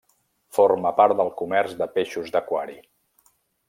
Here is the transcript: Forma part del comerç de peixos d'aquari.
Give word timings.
Forma 0.57 0.93
part 1.01 1.19
del 1.21 1.31
comerç 1.43 1.79
de 1.85 1.91
peixos 2.01 2.35
d'aquari. 2.37 2.83